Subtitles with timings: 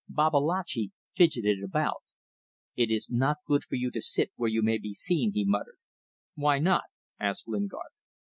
[0.09, 2.01] Babalatchi fidgeted about.
[2.75, 5.77] "It is not good for you to sit where you may be seen," he muttered.
[6.33, 6.85] "Why not?"
[7.19, 7.91] asked Lingard.